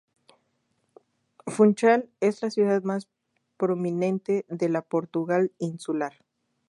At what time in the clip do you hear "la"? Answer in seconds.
2.41-2.49, 4.67-4.81